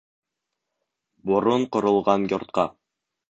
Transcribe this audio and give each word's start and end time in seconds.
Борон 1.31 1.67
ҡоролған 1.77 2.27
йортҡа. 2.35 2.67